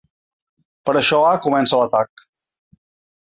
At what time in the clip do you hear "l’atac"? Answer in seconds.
1.81-2.27